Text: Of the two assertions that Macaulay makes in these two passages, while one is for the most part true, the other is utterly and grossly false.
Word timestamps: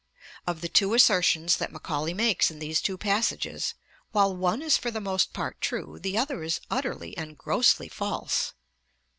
Of 0.47 0.61
the 0.61 0.67
two 0.67 0.95
assertions 0.95 1.57
that 1.57 1.71
Macaulay 1.71 2.15
makes 2.15 2.49
in 2.49 2.57
these 2.57 2.81
two 2.81 2.97
passages, 2.97 3.75
while 4.13 4.35
one 4.35 4.63
is 4.63 4.75
for 4.75 4.89
the 4.89 4.99
most 4.99 5.31
part 5.31 5.61
true, 5.61 5.99
the 6.01 6.17
other 6.17 6.41
is 6.41 6.59
utterly 6.71 7.15
and 7.15 7.37
grossly 7.37 7.87
false. 7.87 8.53